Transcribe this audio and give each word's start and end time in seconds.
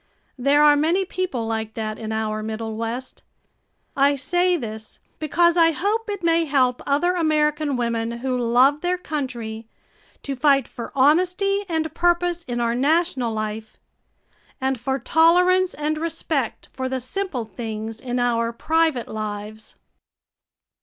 There 0.39 0.63
are 0.63 0.75
many 0.75 1.05
people 1.05 1.45
like 1.45 1.75
that 1.75 1.99
in 1.99 2.11
our 2.11 2.41
Middle 2.41 2.75
West. 2.75 3.21
I 3.95 4.15
say 4.15 4.57
this, 4.57 4.97
because 5.19 5.57
I 5.57 5.73
hope 5.73 6.09
it 6.09 6.23
may 6.23 6.45
help 6.45 6.81
other 6.87 7.13
American 7.13 7.77
women 7.77 8.09
who 8.13 8.35
love 8.35 8.81
their 8.81 8.97
country 8.97 9.67
to 10.23 10.35
fight 10.35 10.67
for 10.67 10.91
honesty 10.95 11.65
and 11.69 11.93
purpose 11.93 12.43
in 12.45 12.59
our 12.59 12.73
national 12.73 13.31
life, 13.31 13.77
and 14.59 14.79
for 14.79 14.97
tolerance 14.97 15.75
and 15.75 15.99
respect 15.99 16.69
for 16.73 16.89
the 16.89 16.99
simple 16.99 17.45
things 17.45 17.99
in 18.01 18.17
our 18.19 18.51
private 18.51 19.07
lives. 19.07 19.75